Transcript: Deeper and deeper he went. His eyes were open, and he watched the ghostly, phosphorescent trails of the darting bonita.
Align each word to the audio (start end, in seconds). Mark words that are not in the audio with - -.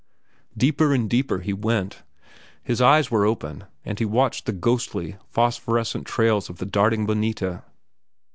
Deeper 0.57 0.95
and 0.95 1.07
deeper 1.11 1.41
he 1.41 1.53
went. 1.53 2.01
His 2.63 2.81
eyes 2.81 3.11
were 3.11 3.23
open, 3.23 3.65
and 3.85 3.99
he 3.99 4.03
watched 4.05 4.47
the 4.47 4.51
ghostly, 4.51 5.17
phosphorescent 5.29 6.07
trails 6.07 6.49
of 6.49 6.57
the 6.57 6.65
darting 6.65 7.05
bonita. 7.05 7.63